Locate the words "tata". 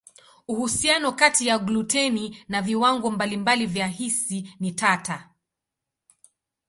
4.71-5.29